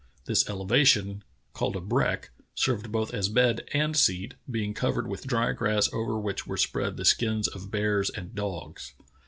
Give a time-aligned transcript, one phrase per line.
[0.25, 1.23] This elevation,
[1.53, 6.19] called a breck, served both as bed and seat, being covered with dry grass over
[6.19, 8.95] which were spread the skins of bears and dogs.